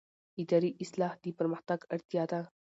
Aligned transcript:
اداري 0.41 0.71
اصلاح 0.83 1.13
د 1.23 1.25
پرمختګ 1.39 1.79
اړتیا 1.95 2.23
ده 2.31 2.41